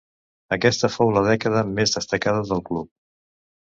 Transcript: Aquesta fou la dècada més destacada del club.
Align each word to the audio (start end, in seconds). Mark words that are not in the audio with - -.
Aquesta 0.57 0.89
fou 0.95 1.13
la 1.19 1.23
dècada 1.29 1.63
més 1.77 1.97
destacada 2.01 2.45
del 2.53 2.69
club. 2.73 2.95